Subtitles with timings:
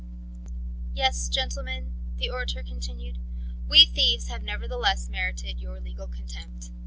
[0.95, 3.19] "Yes, gentlemen," the orator continued,
[3.69, 6.71] "we thieves have nevertheless merited your legal contempt.